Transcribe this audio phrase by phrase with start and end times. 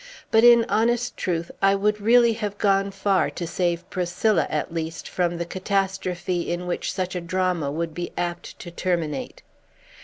[0.31, 5.07] But, in honest truth, I would really have gone far to save Priscilla, at least,
[5.07, 9.43] from the catastrophe in which such a drama would be apt to terminate.